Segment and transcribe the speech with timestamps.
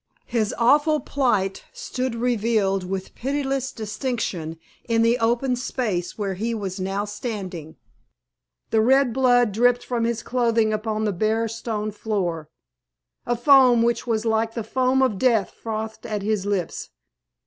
[0.25, 4.55] His awful plight stood revealed with pitiless distinctness
[4.89, 7.75] in the open space where he was now standing.
[8.71, 12.49] The red blood dripped from his clothing upon the bare stone floor,
[13.27, 16.89] a foam which was like the foam of death frothed at his lips.